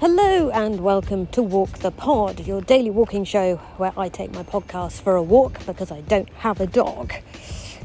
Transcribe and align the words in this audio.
Hello 0.00 0.48
and 0.50 0.78
welcome 0.78 1.26
to 1.26 1.42
Walk 1.42 1.80
the 1.80 1.90
Pod, 1.90 2.46
your 2.46 2.60
daily 2.60 2.88
walking 2.88 3.24
show 3.24 3.56
where 3.78 3.92
I 3.96 4.08
take 4.08 4.32
my 4.32 4.44
podcast 4.44 5.00
for 5.00 5.16
a 5.16 5.22
walk 5.24 5.66
because 5.66 5.90
I 5.90 6.02
don't 6.02 6.28
have 6.34 6.60
a 6.60 6.68
dog. 6.68 7.14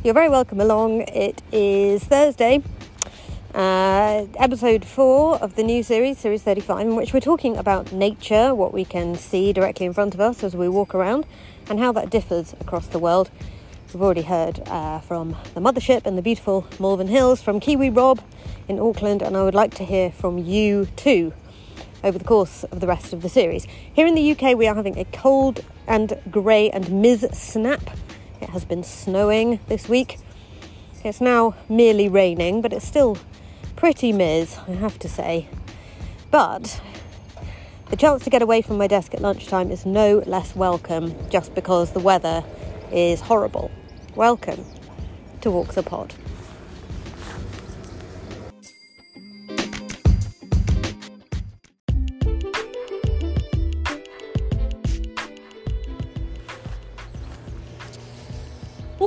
You're 0.04 0.14
very 0.14 0.30
welcome 0.30 0.62
along. 0.62 1.02
It 1.08 1.42
is 1.52 2.04
Thursday, 2.04 2.62
uh, 3.56 4.28
episode 4.38 4.86
4 4.86 5.38
of 5.38 5.56
the 5.56 5.64
new 5.64 5.82
series, 5.82 6.20
Series 6.20 6.44
35, 6.44 6.82
in 6.82 6.96
which 6.96 7.14
we're 7.14 7.20
talking 7.20 7.58
about 7.58 7.92
nature, 7.92 8.54
what 8.54 8.76
we 8.76 8.86
can 8.86 9.16
see 9.16 9.52
directly 9.52 9.88
in 9.88 9.94
front 9.94 10.14
of 10.14 10.20
us 10.20 10.44
as 10.44 10.56
we 10.56 10.70
walk 10.70 10.94
around, 10.94 11.26
and 11.68 11.80
how 11.80 11.92
that 11.94 12.12
differs 12.12 12.54
across 12.62 12.86
the 12.86 13.00
world. 13.00 13.32
We've 13.92 14.04
already 14.04 14.22
heard 14.22 14.60
uh, 14.68 15.00
from 15.00 15.36
the 15.56 15.62
mothership 15.62 16.06
and 16.06 16.16
the 16.16 16.22
beautiful 16.22 16.68
Malvern 16.80 17.08
Hills, 17.08 17.42
from 17.42 17.60
Kiwi 17.60 17.90
Rob 17.90 18.22
in 18.68 18.80
Auckland, 18.80 19.24
and 19.24 19.36
I 19.36 19.42
would 19.42 19.56
like 19.56 19.74
to 19.76 19.84
hear 19.84 20.12
from 20.12 20.38
you 20.38 20.86
too 20.96 21.34
over 22.04 22.18
the 22.18 22.26
course 22.26 22.64
of 22.66 22.80
the 22.80 22.88
rest 22.88 23.14
of 23.14 23.22
the 23.22 23.30
series. 23.30 23.66
Here 23.94 24.06
in 24.06 24.16
the 24.16 24.32
UK, 24.32 24.58
we 24.58 24.68
are 24.68 24.76
having 24.76 24.98
a 24.98 25.06
cold 25.06 25.64
and 25.88 26.20
grey 26.30 26.70
and 26.70 27.02
Ms. 27.02 27.28
snap. 27.32 27.82
It 28.42 28.50
has 28.50 28.66
been 28.66 28.84
snowing 28.84 29.60
this 29.68 29.88
week. 29.88 30.20
It's 31.04 31.22
now 31.22 31.56
merely 31.70 32.10
raining, 32.10 32.62
but 32.62 32.74
it's 32.74 32.88
still 32.88 33.18
pretty 33.76 34.12
Ms, 34.12 34.58
I 34.68 34.72
have 34.72 35.00
to 35.00 35.10
say. 35.10 35.48
But 36.32 36.82
the 37.90 37.96
chance 37.96 38.24
to 38.24 38.30
get 38.30 38.42
away 38.42 38.62
from 38.62 38.78
my 38.78 38.88
desk 38.88 39.14
at 39.14 39.22
lunchtime 39.22 39.72
is 39.72 39.86
no 39.86 40.24
less 40.26 40.56
welcome 40.56 41.14
just 41.30 41.54
because 41.56 41.92
the 41.92 42.00
weather 42.00 42.44
is 42.92 43.22
horrible. 43.22 43.72
Welcome 44.16 44.66
to 45.42 45.52
Walk 45.52 45.74
the 45.74 45.84
Pod. 45.84 46.14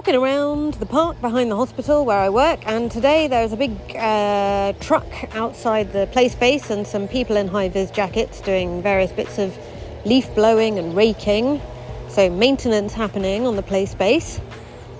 Walking 0.07 0.23
around 0.23 0.75
the 0.75 0.87
park 0.87 1.21
behind 1.21 1.51
the 1.51 1.57
hospital 1.57 2.05
where 2.05 2.21
I 2.21 2.29
work, 2.29 2.61
and 2.65 2.89
today 2.93 3.27
there's 3.27 3.53
a 3.53 3.57
big 3.57 3.73
uh, 3.97 4.73
truck 4.79 5.05
outside 5.35 5.93
the 5.93 6.07
play 6.13 6.29
space 6.29 6.71
and 6.71 6.87
some 6.87 7.09
people 7.09 7.37
in 7.37 7.49
high 7.49 7.69
vis 7.69 7.91
jackets 7.91 8.41
doing 8.41 8.83
various 8.83 9.11
bits 9.11 9.37
of 9.39 9.59
leaf 10.05 10.33
blowing 10.37 10.79
and 10.79 10.95
raking. 10.95 11.61
So, 12.09 12.31
maintenance 12.31 12.93
happening 12.93 13.49
on 13.49 13.57
the 13.57 13.65
play 13.65 13.85
space. 13.85 14.41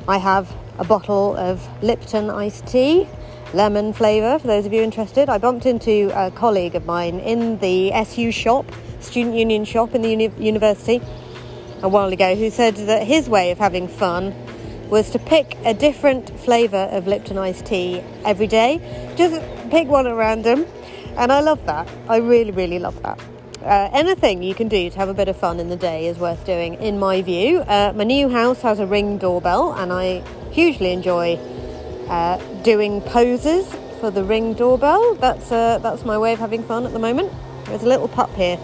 I 0.09 0.19
have 0.19 0.53
a 0.81 0.85
bottle 0.85 1.37
of 1.37 1.65
Lipton 1.85 2.29
iced 2.29 2.67
tea, 2.67 3.07
lemon 3.55 3.93
flavour, 3.93 4.41
for 4.41 4.49
those 4.49 4.67
of 4.67 4.73
you 4.73 4.83
interested. 4.83 5.29
I 5.29 5.39
bumped 5.39 5.67
into 5.67 6.11
a 6.17 6.33
colleague 6.33 6.75
of 6.75 6.85
mine 6.85 7.21
in 7.21 7.59
the 7.59 7.93
SU 7.93 8.33
shop, 8.33 8.67
student 8.99 9.37
union 9.37 9.65
shop 9.65 9.95
in 9.95 10.03
the 10.03 10.11
uni- 10.11 10.33
university, 10.37 11.01
a 11.83 11.89
while 11.89 12.13
ago, 12.13 12.35
who 12.35 12.51
said 12.51 12.75
that 12.75 13.07
his 13.07 13.29
way 13.29 13.53
of 13.53 13.59
having 13.59 13.87
fun 13.87 14.35
was 14.89 15.11
to 15.11 15.19
pick 15.19 15.57
a 15.65 15.75
different 15.75 16.31
flavour 16.41 16.89
of 16.93 17.07
Lipton 17.07 17.39
iced 17.39 17.67
tea 17.67 18.03
every 18.25 18.47
day. 18.47 18.81
Just 19.17 19.41
pick 19.71 19.89
one 19.89 20.07
at 20.07 20.15
random. 20.15 20.67
And 21.17 21.33
I 21.33 21.41
love 21.41 21.65
that. 21.67 21.89
I 22.09 22.19
really, 22.19 22.51
really 22.51 22.79
love 22.79 23.01
that. 23.03 23.19
Uh, 23.63 23.89
anything 23.93 24.43
you 24.43 24.55
can 24.55 24.69
do 24.69 24.91
to 24.91 24.97
have 24.97 25.09
a 25.09 25.15
bit 25.15 25.29
of 25.29 25.37
fun 25.37 25.59
in 25.59 25.69
the 25.69 25.77
day 25.77 26.07
is 26.07 26.19
worth 26.19 26.45
doing, 26.45 26.75
in 26.75 26.99
my 26.99 27.23
view. 27.23 27.61
Uh, 27.61 27.93
my 27.97 28.05
new 28.05 28.29
house 28.29 28.61
has 28.63 28.79
a 28.79 28.87
ring 28.87 29.19
doorbell, 29.19 29.73
and 29.73 29.93
I 29.93 30.23
hugely 30.53 30.93
enjoy 30.93 31.35
uh, 32.09 32.37
doing 32.63 33.01
poses 33.01 33.67
for 33.99 34.11
the 34.11 34.23
ring 34.23 34.53
doorbell. 34.55 35.15
That's 35.15 35.51
uh, 35.51 35.79
that's 35.79 36.05
my 36.05 36.17
way 36.17 36.35
of 36.35 36.39
having 36.39 36.63
fun 36.63 36.87
at 36.87 36.93
the 36.93 36.99
moment. 36.99 37.33
There's 37.65 37.83
a 37.83 37.89
little 37.89 38.09
pup 38.09 38.33
here 38.35 38.59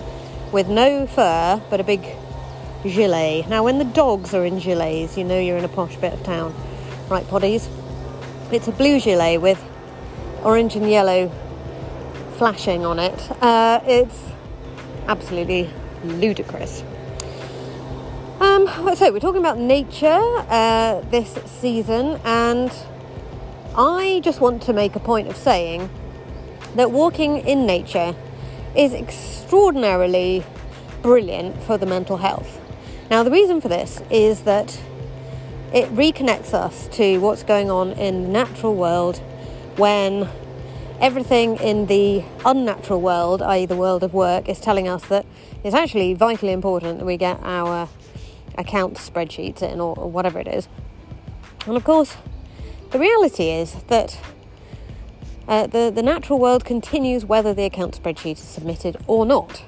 with 0.53 0.69
no 0.69 1.07
fur, 1.07 1.61
but 1.69 1.81
a 1.81 1.85
big 1.85 2.07
gilet. 2.85 3.49
Now, 3.49 3.65
when 3.65 3.79
the 3.79 3.85
dogs 3.85 4.35
are 4.35 4.45
in 4.45 4.59
gilets, 4.59 5.17
you 5.17 5.25
know 5.25 5.39
you're 5.39 5.57
in 5.57 5.65
a 5.65 5.69
posh 5.69 5.97
bit 5.97 6.13
of 6.13 6.23
town, 6.23 6.55
right, 7.09 7.25
poddies? 7.27 7.69
It's 8.51 8.69
a 8.69 8.73
blue 8.73 9.01
gilet 9.01 9.41
with 9.41 9.63
orange 10.43 10.77
and 10.77 10.91
yellow 10.91 11.31
flashing 12.37 12.85
on 12.85 12.99
it. 12.99 13.31
Uh, 13.43 13.81
it's 13.85 14.21
absolutely 15.07 15.71
ludicrous. 16.05 16.83
Um, 18.41 18.67
so, 18.97 19.13
we're 19.13 19.21
talking 19.21 19.41
about 19.41 19.59
nature 19.59 20.21
uh, 20.49 21.01
this 21.11 21.33
season, 21.47 22.21
and 22.25 22.73
I 23.77 24.21
just 24.25 24.41
want 24.41 24.63
to 24.65 24.73
make 24.73 24.97
a 24.97 25.01
point 25.01 25.29
of 25.29 25.37
saying 25.37 25.89
that 26.75 26.91
walking 26.91 27.39
in 27.39 27.67
nature 27.67 28.15
is 28.75 28.93
extraordinarily 28.93 30.45
brilliant 31.03 31.63
for 31.63 31.77
the 31.77 31.87
mental 31.87 32.17
health. 32.17 32.62
Now, 33.13 33.23
the 33.23 33.31
reason 33.31 33.61
for 33.61 33.69
this 33.69 34.01
is 34.09 34.45
that 34.45 34.81
it 35.71 35.95
reconnects 35.95 36.55
us 36.55 36.89
to 36.93 37.19
what's 37.19 37.43
going 37.43 37.71
on 37.71 37.91
in 37.93 38.23
the 38.23 38.29
natural 38.31 38.75
world 38.75 39.19
when 39.77 40.31
everything 40.99 41.57
in 41.59 41.89
the 41.89 42.25
unnatural 42.47 43.03
world, 43.03 43.43
i.e., 43.43 43.67
the 43.67 43.77
world 43.77 44.03
of 44.03 44.15
work, 44.15 44.49
is 44.49 44.59
telling 44.61 44.89
us 44.89 45.05
that 45.09 45.27
it's 45.63 45.75
actually 45.75 46.15
vitally 46.15 46.53
important 46.53 47.01
that 47.01 47.05
we 47.05 47.19
get 47.19 47.39
our 47.43 47.87
account 48.57 48.95
spreadsheets 48.95 49.61
in 49.61 49.79
or, 49.79 49.95
whatever 49.95 50.39
it 50.39 50.49
is. 50.49 50.67
And 51.67 51.77
of 51.77 51.85
course, 51.85 52.17
the 52.93 52.99
reality 52.99 53.51
is 53.51 53.75
that 53.89 54.19
uh, 55.47 55.67
the, 55.67 55.93
the 55.95 56.03
natural 56.03 56.39
world 56.39 56.65
continues 56.65 57.27
whether 57.27 57.53
the 57.53 57.65
account 57.65 58.03
spreadsheet 58.03 58.39
is 58.39 58.39
submitted 58.39 58.97
or 59.07 59.27
not. 59.27 59.65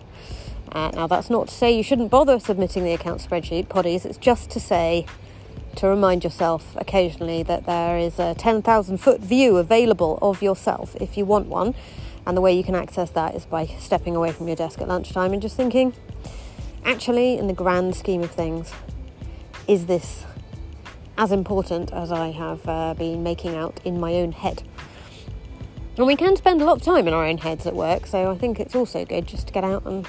Uh, 0.75 0.91
now, 0.93 1.07
that's 1.07 1.31
not 1.31 1.47
to 1.47 1.55
say 1.55 1.71
you 1.75 1.85
shouldn't 1.85 2.11
bother 2.11 2.41
submitting 2.41 2.83
the 2.83 2.93
account 2.93 3.21
spreadsheet, 3.21 3.69
poddies. 3.69 4.05
It's 4.05 4.19
just 4.19 4.51
to 4.51 4.61
say, 4.61 5.07
to 5.77 5.87
remind 5.87 6.25
yourself 6.25 6.77
occasionally 6.77 7.45
that 7.45 7.65
there 7.65 7.97
is 7.97 8.19
a 8.19 8.35
10,000 8.35 8.97
foot 8.99 9.21
view 9.21 9.57
available 9.57 10.19
of 10.21 10.43
yourself 10.43 10.97
if 11.01 11.17
you 11.17 11.25
want 11.25 11.47
one. 11.47 11.77
And 12.27 12.37
the 12.37 12.41
way 12.41 12.57
you 12.57 12.65
can 12.65 12.75
access 12.75 13.11
that 13.11 13.37
is 13.37 13.47
by 13.47 13.67
stepping 13.67 14.17
away 14.17 14.33
from 14.33 14.49
your 14.49 14.57
desk 14.57 14.81
at 14.81 14.89
lunchtime 14.89 15.33
and 15.33 15.41
just 15.41 15.57
thinking, 15.57 15.95
actually, 16.85 17.39
in 17.39 17.47
the 17.47 17.53
grand 17.53 17.95
scheme 17.95 18.23
of 18.23 18.33
things, 18.33 18.73
is 19.69 19.87
this 19.87 20.25
as 21.17 21.31
important 21.31 21.93
as 21.93 22.11
I 22.11 22.33
have 22.33 22.69
uh, 22.69 22.95
been 22.95 23.23
making 23.23 23.55
out 23.55 23.81
in 23.85 24.01
my 24.01 24.15
own 24.15 24.33
head? 24.33 24.65
And 25.97 26.07
we 26.07 26.17
can 26.17 26.35
spend 26.35 26.61
a 26.61 26.65
lot 26.65 26.79
of 26.79 26.83
time 26.83 27.07
in 27.07 27.15
our 27.15 27.25
own 27.25 27.39
heads 27.39 27.67
at 27.67 27.77
work, 27.77 28.07
so 28.07 28.33
I 28.33 28.37
think 28.37 28.59
it's 28.59 28.75
also 28.75 29.05
good 29.05 29.29
just 29.29 29.47
to 29.47 29.53
get 29.53 29.63
out 29.63 29.87
and 29.87 30.05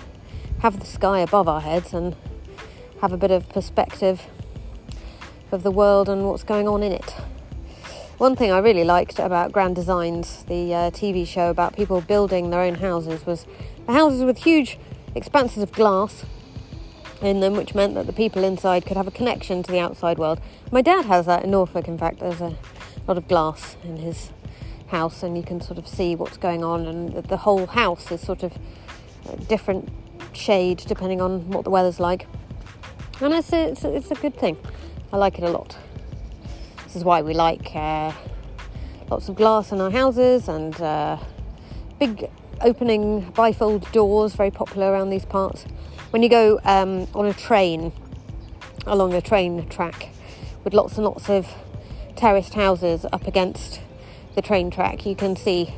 have 0.59 0.79
the 0.79 0.85
sky 0.85 1.19
above 1.19 1.47
our 1.47 1.61
heads 1.61 1.93
and 1.93 2.15
have 3.01 3.11
a 3.11 3.17
bit 3.17 3.31
of 3.31 3.47
perspective 3.49 4.23
of 5.51 5.63
the 5.63 5.71
world 5.71 6.09
and 6.09 6.25
what's 6.25 6.43
going 6.43 6.67
on 6.67 6.83
in 6.83 6.91
it. 6.91 7.15
One 8.17 8.35
thing 8.35 8.51
I 8.51 8.59
really 8.59 8.85
liked 8.85 9.19
about 9.19 9.51
Grand 9.51 9.75
Designs, 9.75 10.43
the 10.45 10.73
uh, 10.73 10.91
TV 10.91 11.27
show 11.27 11.49
about 11.49 11.75
people 11.75 11.99
building 11.99 12.49
their 12.49 12.61
own 12.61 12.75
houses, 12.75 13.25
was 13.25 13.45
the 13.85 13.91
houses 13.91 14.23
with 14.23 14.37
huge 14.37 14.79
expanses 15.13 15.61
of 15.61 15.71
glass 15.73 16.23
in 17.21 17.41
them, 17.41 17.53
which 17.53 17.75
meant 17.75 17.93
that 17.95 18.07
the 18.07 18.13
people 18.13 18.43
inside 18.43 18.85
could 18.85 18.95
have 18.95 19.07
a 19.07 19.11
connection 19.11 19.63
to 19.63 19.71
the 19.71 19.79
outside 19.79 20.17
world. 20.17 20.39
My 20.71 20.81
dad 20.81 21.05
has 21.05 21.25
that 21.25 21.43
in 21.43 21.51
Norfolk, 21.51 21.87
in 21.87 21.97
fact, 21.97 22.19
there's 22.19 22.41
a 22.41 22.55
lot 23.07 23.17
of 23.17 23.27
glass 23.27 23.75
in 23.83 23.97
his 23.97 24.31
house, 24.87 25.21
and 25.21 25.35
you 25.35 25.43
can 25.43 25.59
sort 25.59 25.77
of 25.77 25.87
see 25.87 26.15
what's 26.15 26.37
going 26.37 26.63
on, 26.63 26.85
and 26.85 27.13
the 27.25 27.37
whole 27.37 27.67
house 27.67 28.11
is 28.11 28.21
sort 28.21 28.43
of 28.43 28.57
different 29.47 29.89
shade 30.35 30.83
depending 30.87 31.21
on 31.21 31.49
what 31.49 31.63
the 31.63 31.69
weather's 31.69 31.99
like. 31.99 32.27
And 33.21 33.33
it's 33.33 33.53
a, 33.53 33.69
it's 33.69 33.83
a, 33.83 33.95
it's 33.95 34.11
a 34.11 34.15
good 34.15 34.35
thing. 34.35 34.57
I 35.13 35.17
like 35.17 35.37
it 35.37 35.43
a 35.43 35.49
lot. 35.49 35.77
This 36.83 36.97
is 36.97 37.03
why 37.03 37.21
we 37.21 37.33
like 37.33 37.75
uh, 37.75 38.11
lots 39.09 39.29
of 39.29 39.35
glass 39.35 39.71
in 39.71 39.79
our 39.79 39.91
houses 39.91 40.47
and 40.47 40.79
uh, 40.81 41.17
big 41.99 42.29
opening 42.61 43.31
bifold 43.33 43.91
doors, 43.91 44.33
very 44.33 44.51
popular 44.51 44.91
around 44.91 45.09
these 45.09 45.25
parts. 45.25 45.65
When 46.11 46.23
you 46.23 46.29
go 46.29 46.59
um, 46.63 47.07
on 47.13 47.25
a 47.25 47.33
train, 47.33 47.91
along 48.85 49.13
a 49.13 49.21
train 49.21 49.67
track, 49.69 50.09
with 50.63 50.73
lots 50.73 50.95
and 50.95 51.05
lots 51.05 51.29
of 51.29 51.47
terraced 52.15 52.53
houses 52.53 53.05
up 53.11 53.27
against 53.27 53.81
the 54.35 54.41
train 54.41 54.71
track, 54.71 55.05
you 55.05 55.15
can 55.15 55.35
see 55.35 55.73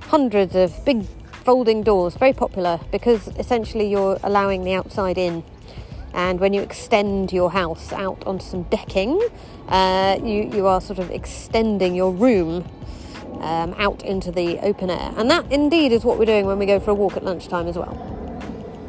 hundreds 0.00 0.54
of 0.54 0.84
big 0.84 1.04
folding 1.46 1.84
doors, 1.84 2.16
very 2.16 2.32
popular 2.32 2.80
because 2.90 3.28
essentially 3.38 3.88
you're 3.88 4.18
allowing 4.24 4.64
the 4.64 4.74
outside 4.74 5.16
in. 5.16 5.44
And 6.12 6.40
when 6.40 6.52
you 6.52 6.60
extend 6.60 7.32
your 7.32 7.52
house 7.52 7.92
out 7.92 8.26
onto 8.26 8.44
some 8.44 8.64
decking, 8.64 9.20
uh, 9.68 10.18
you, 10.24 10.50
you 10.52 10.66
are 10.66 10.80
sort 10.80 10.98
of 10.98 11.08
extending 11.12 11.94
your 11.94 12.10
room 12.10 12.68
um, 13.40 13.76
out 13.78 14.02
into 14.02 14.32
the 14.32 14.58
open 14.58 14.90
air. 14.90 15.12
And 15.16 15.30
that 15.30 15.52
indeed 15.52 15.92
is 15.92 16.04
what 16.04 16.18
we're 16.18 16.24
doing 16.24 16.46
when 16.46 16.58
we 16.58 16.66
go 16.66 16.80
for 16.80 16.90
a 16.90 16.94
walk 16.94 17.16
at 17.16 17.22
lunchtime 17.22 17.68
as 17.68 17.76
well. 17.76 17.94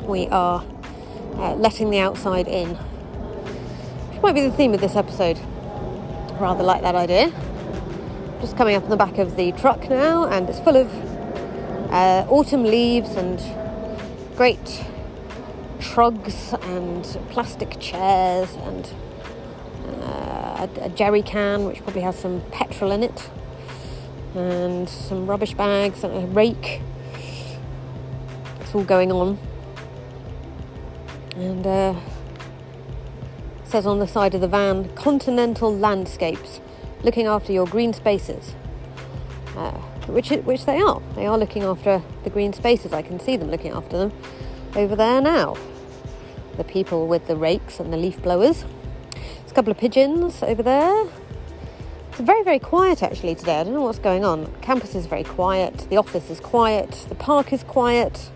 We 0.08 0.26
are 0.30 0.66
uh, 1.36 1.54
letting 1.54 1.92
the 1.92 2.00
outside 2.00 2.48
in, 2.48 2.70
which 2.70 4.22
might 4.24 4.34
be 4.34 4.42
the 4.42 4.52
theme 4.52 4.74
of 4.74 4.82
this 4.82 4.96
episode. 4.96 5.38
Rather 6.40 6.64
like 6.64 6.82
that 6.82 6.96
idea. 6.96 7.32
Just 8.42 8.58
coming 8.58 8.76
up 8.76 8.84
on 8.84 8.90
the 8.90 8.98
back 8.98 9.20
of 9.20 9.36
the 9.36 9.52
truck 9.52 9.90
now, 9.90 10.26
and 10.26 10.50
it's 10.50 10.60
full 10.60 10.76
of 10.76 11.17
uh, 11.90 12.26
autumn 12.30 12.64
leaves 12.64 13.12
and 13.16 13.40
great 14.36 14.86
trugs 15.80 16.54
and 16.76 17.04
plastic 17.30 17.80
chairs 17.80 18.54
and 18.56 18.94
uh, 20.04 20.68
a, 20.68 20.86
a 20.86 20.90
jerry 20.90 21.22
can 21.22 21.66
which 21.66 21.82
probably 21.84 22.02
has 22.02 22.18
some 22.18 22.42
petrol 22.52 22.92
in 22.92 23.04
it 23.04 23.30
and 24.36 24.88
some 24.88 25.26
rubbish 25.28 25.54
bags 25.54 26.04
and 26.04 26.14
a 26.14 26.28
rake. 26.28 26.82
It's 28.60 28.76
all 28.76 28.84
going 28.84 29.12
on. 29.12 29.38
And 31.36 31.66
uh, 31.66 31.96
says 33.64 33.86
on 33.86 34.00
the 34.00 34.08
side 34.08 34.34
of 34.36 34.42
the 34.42 34.48
van, 34.48 34.90
Continental 34.96 35.76
Landscapes, 35.76 36.62
looking 37.04 37.28
after 37.28 37.52
your 37.52 37.66
green 37.66 37.94
spaces. 37.94 38.56
Which, 40.08 40.30
which 40.30 40.66
they 40.66 40.80
are. 40.80 41.02
They 41.16 41.26
are 41.26 41.38
looking 41.38 41.64
after 41.64 42.02
the 42.24 42.30
green 42.30 42.54
spaces. 42.54 42.94
I 42.94 43.02
can 43.02 43.20
see 43.20 43.36
them 43.36 43.52
looking 43.52 43.72
after 43.72 43.98
them 43.98 44.14
over 44.76 44.96
there 44.96 45.22
now. 45.22 45.56
The 46.56 46.64
people 46.64 47.08
with 47.08 47.28
the 47.28 47.36
rakes 47.36 47.80
and 47.80 47.92
the 47.92 47.98
leaf 47.98 48.22
blowers. 48.22 48.64
There's 49.12 49.52
a 49.52 49.54
couple 49.54 49.72
of 49.72 49.78
pigeons 49.78 50.42
over 50.42 50.64
there. 50.64 51.08
It's 52.10 52.20
very, 52.22 52.42
very 52.44 52.58
quiet 52.58 53.04
actually 53.04 53.36
today. 53.36 53.60
I 53.60 53.64
don't 53.64 53.74
know 53.74 53.84
what's 53.84 54.00
going 54.00 54.26
on. 54.26 54.52
Campus 54.62 54.96
is 54.96 55.06
very 55.06 55.24
quiet. 55.24 55.86
The 55.90 55.98
office 55.98 56.30
is 56.30 56.40
quiet. 56.40 57.06
The 57.10 57.16
park 57.16 57.54
is 57.54 57.64
quiet. 57.64 58.32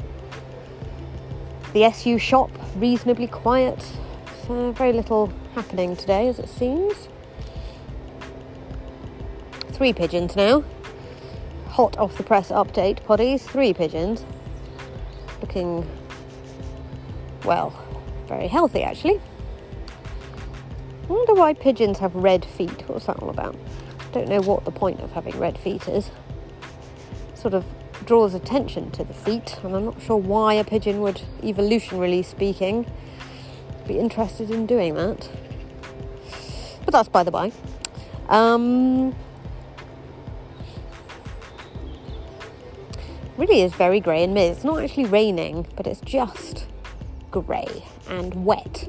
The 1.74 1.86
SU 1.86 2.20
shop 2.20 2.52
reasonably 2.76 3.28
quiet. 3.28 3.82
So 4.46 4.72
very 4.74 4.94
little 4.94 5.32
happening 5.56 5.96
today, 5.96 6.28
as 6.28 6.38
it 6.38 6.50
seems. 6.50 7.08
Three 9.72 9.94
pigeons 9.94 10.36
now. 10.36 10.64
Hot 11.72 11.98
off 11.98 12.18
the 12.18 12.24
press 12.24 12.50
update, 12.50 13.02
poddies. 13.04 13.42
Three 13.42 13.74
pigeons. 13.74 14.26
Looking 15.42 15.90
well, 17.44 17.74
very 18.28 18.48
healthy 18.48 18.84
actually. 18.84 19.20
Wonder 21.08 21.34
why 21.34 21.54
pigeons 21.54 22.00
have 22.00 22.14
red 22.16 22.46
feet. 22.46 22.88
What's 22.88 23.06
that 23.06 23.20
all 23.20 23.30
about? 23.30 23.56
Don't 24.12 24.28
know 24.28 24.42
what 24.42 24.66
the 24.66 24.72
point 24.72 25.00
of 25.02 25.12
having 25.12 25.38
red 25.40 25.58
feet 25.58 25.88
is. 25.88 26.12
Sort 27.34 27.54
of 27.54 27.66
draws 28.06 28.34
attention 28.34 28.92
to 28.92 29.04
the 29.04 29.14
feet, 29.14 29.58
and 29.64 29.76
I'm 29.76 29.86
not 29.86 30.02
sure 30.02 30.18
why 30.18 30.54
a 30.56 30.64
pigeon 30.64 31.02
would, 31.02 31.22
evolutionarily 31.42 32.24
speaking, 32.24 32.90
be 33.88 33.98
interested 33.98 34.52
in 34.52 34.66
doing 34.66 34.96
that. 34.96 35.30
But 36.86 36.92
that's 36.92 37.10
by 37.10 37.24
the 37.24 37.32
by. 37.32 37.52
Um, 38.30 39.16
really 43.42 43.64
is 43.64 43.74
very 43.74 44.00
grey 44.00 44.24
and 44.24 44.36
mid. 44.36 44.52
It's 44.52 44.64
not 44.64 44.84
actually 44.84 45.06
raining, 45.06 45.66
but 45.76 45.88
it's 45.88 46.00
just 46.02 46.68
grey 47.32 47.84
and 48.08 48.46
wet. 48.46 48.88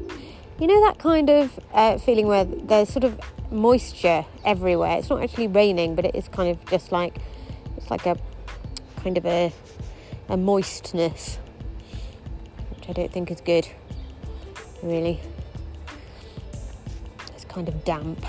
You 0.59 0.67
know 0.67 0.79
that 0.83 0.99
kind 0.99 1.31
of 1.31 1.59
uh, 1.73 1.97
feeling 1.97 2.27
where 2.27 2.45
there's 2.45 2.91
sort 2.91 3.05
of 3.05 3.19
moisture 3.51 4.27
everywhere. 4.45 4.99
It's 4.99 5.09
not 5.09 5.23
actually 5.23 5.47
raining, 5.47 5.95
but 5.95 6.05
it 6.05 6.15
is 6.15 6.29
kind 6.29 6.51
of 6.51 6.63
just 6.67 6.93
like 6.93 7.17
it's 7.79 7.91
like 7.91 8.05
a 8.05 8.19
kind 8.97 9.17
of 9.17 9.25
a 9.25 9.53
a 10.29 10.37
moistness, 10.37 11.39
which 12.77 12.91
I 12.91 12.93
don't 12.93 13.11
think 13.11 13.31
is 13.31 13.41
good. 13.41 13.67
Really, 14.83 15.19
it's 17.35 17.47
kind 17.47 17.69
of 17.69 17.85
damp. 17.85 18.23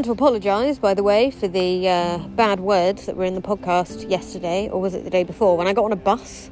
Want 0.00 0.06
to 0.06 0.12
apologise, 0.12 0.78
by 0.78 0.94
the 0.94 1.02
way, 1.02 1.30
for 1.30 1.46
the 1.46 1.86
uh, 1.86 2.16
bad 2.28 2.58
words 2.58 3.04
that 3.04 3.14
were 3.14 3.26
in 3.26 3.34
the 3.34 3.42
podcast 3.42 4.08
yesterday, 4.08 4.66
or 4.70 4.80
was 4.80 4.94
it 4.94 5.04
the 5.04 5.10
day 5.10 5.24
before, 5.24 5.58
when 5.58 5.66
I 5.66 5.74
got 5.74 5.84
on 5.84 5.92
a 5.92 5.96
bus 5.96 6.50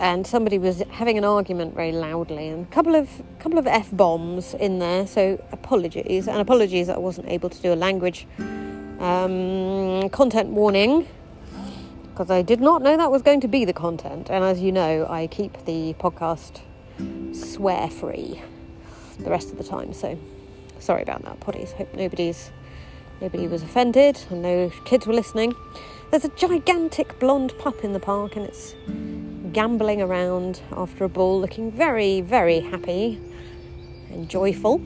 and 0.00 0.26
somebody 0.26 0.58
was 0.58 0.82
having 0.90 1.16
an 1.16 1.22
argument 1.22 1.76
very 1.76 1.92
loudly, 1.92 2.48
and 2.48 2.66
a 2.66 2.70
couple 2.70 2.96
of 2.96 3.08
couple 3.38 3.60
of 3.60 3.68
f 3.68 3.88
bombs 3.92 4.54
in 4.54 4.80
there. 4.80 5.06
So 5.06 5.40
apologies, 5.52 6.26
and 6.26 6.38
apologies 6.38 6.88
that 6.88 6.96
I 6.96 6.98
wasn't 6.98 7.28
able 7.28 7.48
to 7.48 7.62
do 7.62 7.72
a 7.72 7.76
language 7.76 8.26
um, 8.98 10.08
content 10.08 10.48
warning 10.48 11.06
because 12.10 12.28
I 12.28 12.42
did 12.42 12.60
not 12.60 12.82
know 12.82 12.96
that 12.96 13.12
was 13.12 13.22
going 13.22 13.40
to 13.42 13.48
be 13.48 13.66
the 13.66 13.72
content. 13.72 14.30
And 14.30 14.42
as 14.42 14.58
you 14.58 14.72
know, 14.72 15.06
I 15.08 15.28
keep 15.28 15.64
the 15.64 15.94
podcast 16.00 16.62
swear 17.32 17.88
free 17.88 18.42
the 19.20 19.30
rest 19.30 19.52
of 19.52 19.58
the 19.58 19.64
time. 19.64 19.92
So 19.92 20.18
sorry 20.78 21.02
about 21.02 21.22
that, 21.22 21.40
poddies. 21.40 21.72
Hope 21.72 21.92
nobody's 21.94 22.50
nobody 23.20 23.48
was 23.48 23.62
offended 23.62 24.18
and 24.30 24.42
no 24.42 24.70
kids 24.84 25.06
were 25.06 25.14
listening. 25.14 25.54
There's 26.10 26.24
a 26.24 26.30
gigantic 26.30 27.18
blonde 27.18 27.52
pup 27.58 27.84
in 27.84 27.92
the 27.92 28.00
park 28.00 28.36
and 28.36 28.46
it's 28.46 28.74
gambling 29.52 30.00
around 30.00 30.60
after 30.72 31.04
a 31.04 31.08
ball, 31.08 31.40
looking 31.40 31.70
very, 31.70 32.20
very 32.20 32.60
happy 32.60 33.20
and 34.10 34.28
joyful. 34.28 34.80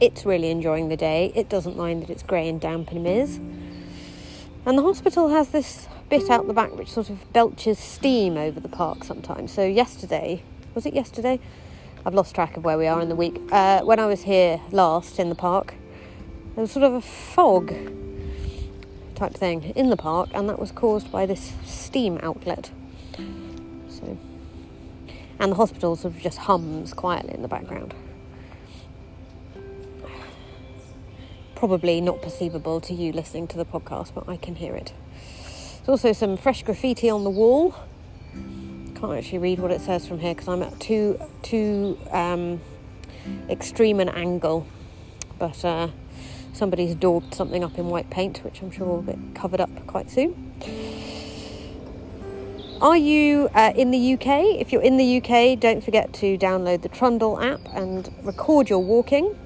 It's 0.00 0.24
really 0.24 0.50
enjoying 0.50 0.88
the 0.88 0.96
day. 0.96 1.32
It 1.34 1.48
doesn't 1.48 1.76
mind 1.76 2.02
that 2.02 2.10
it's 2.10 2.22
grey 2.22 2.48
and 2.48 2.60
damp 2.60 2.90
and 2.92 3.06
is. 3.06 3.36
And 4.66 4.78
the 4.78 4.82
hospital 4.82 5.28
has 5.28 5.48
this 5.48 5.88
bit 6.08 6.30
out 6.30 6.46
the 6.46 6.54
back 6.54 6.74
which 6.76 6.90
sort 6.90 7.10
of 7.10 7.32
belches 7.32 7.78
steam 7.78 8.36
over 8.36 8.60
the 8.60 8.68
park 8.68 9.04
sometimes. 9.04 9.52
So 9.52 9.64
yesterday, 9.64 10.42
was 10.74 10.86
it 10.86 10.94
yesterday? 10.94 11.40
I've 12.06 12.12
lost 12.12 12.34
track 12.34 12.58
of 12.58 12.64
where 12.64 12.76
we 12.76 12.86
are 12.86 13.00
in 13.00 13.08
the 13.08 13.14
week. 13.16 13.40
Uh, 13.50 13.80
when 13.80 13.98
I 13.98 14.04
was 14.04 14.22
here 14.22 14.60
last 14.72 15.18
in 15.18 15.30
the 15.30 15.34
park, 15.34 15.72
there 16.54 16.60
was 16.60 16.70
sort 16.70 16.84
of 16.84 16.92
a 16.92 17.00
fog 17.00 17.74
type 19.14 19.32
thing 19.32 19.72
in 19.74 19.88
the 19.88 19.96
park, 19.96 20.28
and 20.34 20.46
that 20.50 20.58
was 20.58 20.70
caused 20.70 21.10
by 21.10 21.24
this 21.24 21.54
steam 21.64 22.18
outlet. 22.22 22.70
So, 23.88 24.18
and 25.38 25.52
the 25.52 25.56
hospital 25.56 25.96
sort 25.96 26.14
of 26.14 26.20
just 26.20 26.36
hums 26.38 26.92
quietly 26.92 27.32
in 27.32 27.40
the 27.40 27.48
background. 27.48 27.94
Probably 31.54 32.02
not 32.02 32.20
perceivable 32.20 32.82
to 32.82 32.92
you 32.92 33.12
listening 33.12 33.46
to 33.48 33.56
the 33.56 33.64
podcast, 33.64 34.12
but 34.14 34.28
I 34.28 34.36
can 34.36 34.56
hear 34.56 34.74
it. 34.74 34.92
There's 35.78 35.88
also 35.88 36.12
some 36.12 36.36
fresh 36.36 36.64
graffiti 36.64 37.08
on 37.08 37.24
the 37.24 37.30
wall 37.30 37.74
can't 38.94 39.12
actually 39.12 39.38
read 39.38 39.58
what 39.58 39.70
it 39.70 39.80
says 39.80 40.06
from 40.06 40.18
here 40.18 40.34
because 40.34 40.48
I'm 40.48 40.62
at 40.62 40.78
too 40.80 41.20
too 41.42 41.98
um, 42.10 42.60
extreme 43.48 44.00
an 44.00 44.08
angle. 44.08 44.66
But 45.38 45.64
uh, 45.64 45.88
somebody's 46.52 46.94
daubed 46.94 47.34
something 47.34 47.64
up 47.64 47.78
in 47.78 47.88
white 47.88 48.10
paint, 48.10 48.42
which 48.44 48.62
I'm 48.62 48.70
sure 48.70 48.86
will 48.86 49.02
get 49.02 49.18
covered 49.34 49.60
up 49.60 49.70
quite 49.86 50.10
soon. 50.10 50.52
Are 52.80 52.96
you 52.96 53.48
uh, 53.54 53.72
in 53.76 53.90
the 53.90 54.14
UK? 54.14 54.60
If 54.60 54.72
you're 54.72 54.82
in 54.82 54.96
the 54.96 55.16
UK, 55.18 55.58
don't 55.58 55.82
forget 55.82 56.12
to 56.14 56.36
download 56.36 56.82
the 56.82 56.88
Trundle 56.88 57.40
app 57.40 57.60
and 57.72 58.12
record 58.22 58.68
your 58.68 58.80
walking. 58.80 59.36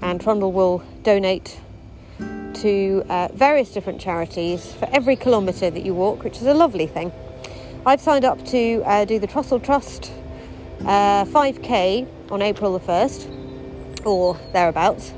And 0.00 0.20
Trundle 0.20 0.52
will 0.52 0.82
donate 1.02 1.58
to 2.18 3.04
uh, 3.08 3.28
various 3.32 3.72
different 3.72 4.00
charities 4.00 4.72
for 4.72 4.88
every 4.92 5.16
kilometre 5.16 5.70
that 5.70 5.84
you 5.84 5.94
walk, 5.94 6.24
which 6.24 6.36
is 6.36 6.44
a 6.44 6.54
lovely 6.54 6.86
thing. 6.86 7.12
I've 7.86 8.00
signed 8.00 8.24
up 8.24 8.44
to 8.46 8.82
uh, 8.84 9.04
do 9.04 9.20
the 9.20 9.28
Trussell 9.28 9.62
Trust 9.62 10.10
uh, 10.80 11.24
5k 11.24 12.32
on 12.32 12.42
April 12.42 12.76
the 12.76 12.84
1st 12.84 14.04
or 14.04 14.36
thereabouts. 14.52 15.14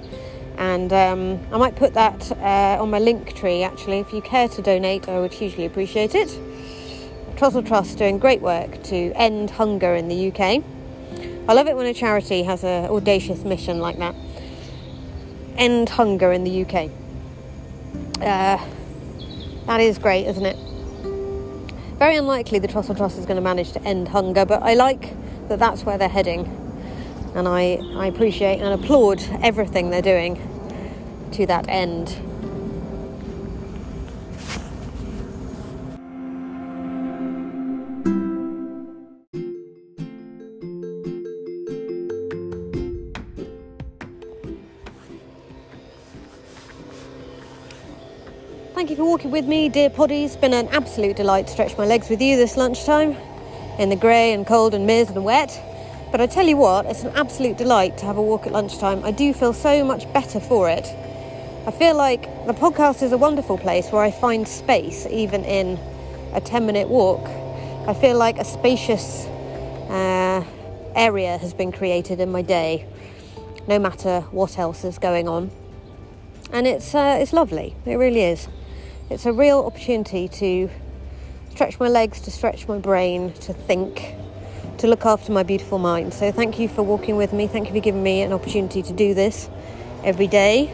And 0.58 0.92
um, 0.92 1.40
I 1.50 1.56
might 1.56 1.76
put 1.76 1.94
that 1.94 2.30
uh, 2.30 2.76
on 2.78 2.90
my 2.90 3.00
Linktree 3.00 3.64
actually. 3.64 4.00
If 4.00 4.12
you 4.12 4.20
care 4.20 4.48
to 4.48 4.60
donate, 4.60 5.08
I 5.08 5.18
would 5.18 5.32
hugely 5.32 5.64
appreciate 5.64 6.14
it. 6.14 6.28
Trussell 7.36 7.66
Trust 7.66 7.96
doing 7.96 8.18
great 8.18 8.42
work 8.42 8.82
to 8.82 9.12
end 9.14 9.48
hunger 9.48 9.94
in 9.94 10.08
the 10.08 10.30
UK. 10.30 10.62
I 11.48 11.54
love 11.54 11.68
it 11.68 11.74
when 11.74 11.86
a 11.86 11.94
charity 11.94 12.42
has 12.42 12.64
an 12.64 12.90
audacious 12.90 13.44
mission 13.44 13.78
like 13.78 13.96
that. 13.96 14.14
End 15.56 15.88
hunger 15.88 16.34
in 16.34 16.44
the 16.44 16.66
UK. 16.66 16.90
Uh, 18.20 18.62
that 19.64 19.80
is 19.80 19.96
great, 19.96 20.26
isn't 20.26 20.44
it? 20.44 20.67
Very 21.98 22.14
unlikely 22.14 22.60
the 22.60 22.68
Trussell 22.68 22.96
Trust 22.96 23.18
is 23.18 23.26
going 23.26 23.38
to 23.38 23.42
manage 23.42 23.72
to 23.72 23.82
end 23.82 24.06
hunger, 24.06 24.44
but 24.44 24.62
I 24.62 24.74
like 24.74 25.16
that 25.48 25.58
that's 25.58 25.82
where 25.82 25.98
they're 25.98 26.08
heading. 26.08 26.46
And 27.34 27.48
I, 27.48 27.80
I 27.96 28.06
appreciate 28.06 28.60
and 28.60 28.80
applaud 28.80 29.20
everything 29.42 29.90
they're 29.90 30.00
doing 30.00 30.40
to 31.32 31.44
that 31.46 31.68
end. 31.68 32.16
Thank 48.78 48.90
you 48.90 48.96
for 48.96 49.06
walking 49.06 49.32
with 49.32 49.44
me, 49.44 49.68
dear 49.68 49.90
poddies. 49.90 50.26
It's 50.26 50.36
been 50.36 50.54
an 50.54 50.68
absolute 50.68 51.16
delight 51.16 51.48
to 51.48 51.52
stretch 51.52 51.76
my 51.76 51.84
legs 51.84 52.08
with 52.08 52.22
you 52.22 52.36
this 52.36 52.56
lunchtime. 52.56 53.16
in 53.76 53.88
the 53.88 53.96
grey 53.96 54.32
and 54.32 54.46
cold 54.46 54.72
and 54.72 54.86
mist 54.86 55.16
and 55.16 55.24
wet. 55.24 55.50
But 56.12 56.20
I 56.20 56.28
tell 56.28 56.46
you 56.46 56.56
what, 56.56 56.86
it's 56.86 57.02
an 57.02 57.10
absolute 57.16 57.56
delight 57.56 57.98
to 57.98 58.06
have 58.06 58.18
a 58.18 58.22
walk 58.22 58.46
at 58.46 58.52
lunchtime. 58.52 59.04
I 59.04 59.10
do 59.10 59.34
feel 59.34 59.52
so 59.52 59.82
much 59.82 60.10
better 60.12 60.38
for 60.38 60.70
it. 60.70 60.86
I 61.66 61.72
feel 61.72 61.96
like 61.96 62.22
the 62.46 62.54
podcast 62.54 63.02
is 63.02 63.10
a 63.10 63.18
wonderful 63.18 63.58
place 63.58 63.90
where 63.90 64.00
I 64.00 64.12
find 64.12 64.46
space, 64.46 65.08
even 65.10 65.44
in 65.44 65.76
a 66.32 66.40
10 66.40 66.64
minute 66.64 66.86
walk. 66.88 67.26
I 67.88 67.94
feel 67.94 68.16
like 68.16 68.38
a 68.38 68.44
spacious 68.44 69.26
uh, 69.90 70.44
area 70.94 71.36
has 71.38 71.52
been 71.52 71.72
created 71.72 72.20
in 72.20 72.30
my 72.30 72.42
day, 72.42 72.86
no 73.66 73.80
matter 73.80 74.20
what 74.30 74.56
else 74.56 74.84
is 74.84 75.00
going 75.00 75.26
on. 75.26 75.50
And 76.52 76.64
it's, 76.64 76.94
uh, 76.94 77.18
it's 77.20 77.32
lovely, 77.32 77.74
it 77.84 77.96
really 77.96 78.22
is. 78.22 78.46
It's 79.10 79.24
a 79.24 79.32
real 79.32 79.60
opportunity 79.60 80.28
to 80.28 80.68
stretch 81.48 81.80
my 81.80 81.88
legs, 81.88 82.20
to 82.20 82.30
stretch 82.30 82.68
my 82.68 82.76
brain, 82.76 83.32
to 83.40 83.54
think, 83.54 84.14
to 84.76 84.86
look 84.86 85.06
after 85.06 85.32
my 85.32 85.42
beautiful 85.42 85.78
mind. 85.78 86.12
So 86.12 86.30
thank 86.30 86.58
you 86.58 86.68
for 86.68 86.82
walking 86.82 87.16
with 87.16 87.32
me. 87.32 87.46
Thank 87.46 87.68
you 87.68 87.72
for 87.72 87.80
giving 87.80 88.02
me 88.02 88.20
an 88.20 88.34
opportunity 88.34 88.82
to 88.82 88.92
do 88.92 89.14
this 89.14 89.48
every 90.04 90.26
day. 90.26 90.70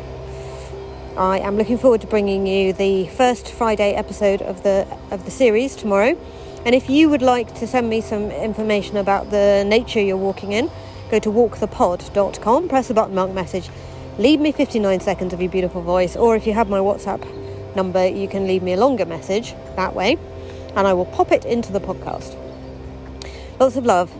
I 1.16 1.38
am 1.38 1.56
looking 1.56 1.78
forward 1.78 2.00
to 2.00 2.08
bringing 2.08 2.44
you 2.44 2.72
the 2.72 3.06
first 3.06 3.52
Friday 3.52 3.94
episode 3.94 4.42
of 4.42 4.64
the 4.64 4.84
of 5.12 5.24
the 5.24 5.30
series 5.30 5.76
tomorrow. 5.76 6.18
And 6.66 6.74
if 6.74 6.90
you 6.90 7.08
would 7.10 7.22
like 7.22 7.54
to 7.60 7.68
send 7.68 7.88
me 7.88 8.00
some 8.00 8.32
information 8.32 8.96
about 8.96 9.30
the 9.30 9.62
nature 9.64 10.00
you're 10.00 10.16
walking 10.16 10.50
in, 10.50 10.72
go 11.08 11.20
to 11.20 11.30
walkthepod.com, 11.30 12.68
press 12.68 12.88
the 12.88 12.94
button 12.94 13.14
mark 13.14 13.30
message, 13.30 13.70
leave 14.18 14.40
me 14.40 14.50
59 14.50 14.98
seconds 14.98 15.32
of 15.32 15.40
your 15.40 15.52
beautiful 15.52 15.82
voice, 15.82 16.16
or 16.16 16.34
if 16.34 16.48
you 16.48 16.52
have 16.52 16.68
my 16.68 16.80
WhatsApp 16.80 17.43
number, 17.76 18.06
you 18.06 18.28
can 18.28 18.46
leave 18.46 18.62
me 18.62 18.72
a 18.72 18.76
longer 18.76 19.06
message 19.06 19.54
that 19.76 19.94
way, 19.94 20.18
and 20.76 20.86
I 20.86 20.92
will 20.92 21.06
pop 21.06 21.32
it 21.32 21.44
into 21.44 21.72
the 21.72 21.80
podcast. 21.80 22.36
Lots 23.58 23.76
of 23.76 23.86
love. 23.86 24.12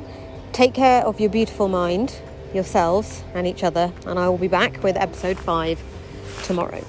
Take 0.53 0.75
care 0.75 1.05
of 1.05 1.21
your 1.21 1.31
beautiful 1.31 1.69
mind, 1.69 2.21
yourselves, 2.53 3.25
and 3.35 3.47
each 3.47 3.65
other, 3.65 3.93
and 4.07 4.19
I 4.19 4.29
will 4.29 4.39
be 4.39 4.49
back 4.49 4.83
with 4.83 4.97
episode 4.97 5.39
5 5.39 5.83
tomorrow. 6.45 6.85